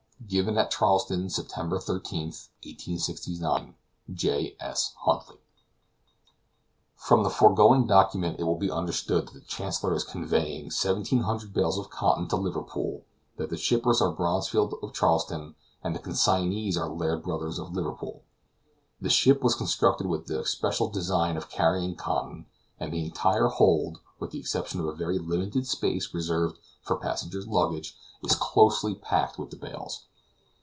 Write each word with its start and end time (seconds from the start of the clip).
Given 0.29 0.57
at 0.57 0.71
Charleston, 0.71 1.29
September 1.29 1.77
13th, 1.77 2.47
1869. 2.63 3.75
J. 4.13 4.55
S. 4.61 4.93
HUNTLY. 4.99 5.39
From 6.95 7.23
the 7.23 7.29
foregoing 7.29 7.85
document 7.85 8.39
it 8.39 8.43
will 8.43 8.55
be 8.57 8.71
understood 8.71 9.27
that 9.27 9.33
the 9.33 9.41
Chancellor 9.41 9.93
is 9.93 10.05
conveying 10.05 10.65
1,700 10.65 11.51
bales 11.51 11.77
of 11.77 11.89
cotton 11.89 12.29
to 12.29 12.37
Liverpool; 12.37 13.03
that 13.35 13.49
the 13.49 13.57
shippers 13.57 13.99
are 14.01 14.13
Bronsfield, 14.15 14.77
of 14.81 14.93
Charleston, 14.93 15.55
and 15.83 15.93
the 15.93 15.99
consignees 15.99 16.77
are 16.77 16.87
Laird 16.87 17.23
Brothers 17.23 17.59
of 17.59 17.73
Liverpool. 17.73 18.23
The 19.01 19.09
ship 19.09 19.41
was 19.41 19.55
constructed 19.55 20.07
with 20.07 20.27
the 20.27 20.39
especial 20.39 20.87
design 20.87 21.35
of 21.35 21.49
carrying 21.49 21.95
cotton, 21.97 22.45
and 22.79 22.93
the 22.93 23.03
entire 23.03 23.47
hold, 23.47 23.97
with 24.17 24.31
the 24.31 24.39
exception 24.39 24.79
of 24.79 24.85
a 24.85 24.93
very 24.95 25.19
limited 25.19 25.67
space 25.67 26.13
reserved 26.13 26.57
for 26.83 26.95
passenger's 26.95 27.47
luggage, 27.47 27.97
is 28.23 28.35
closely 28.35 28.95
packed 28.95 29.37
with 29.37 29.49
the 29.49 29.57
bales. 29.57 30.05